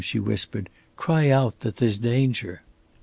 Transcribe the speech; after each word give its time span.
she 0.03 0.19
whispered. 0.19 0.67
"Cry 0.95 1.29
out 1.29 1.59
that 1.59 1.75
there's 1.75 1.99
danger." 1.99 2.63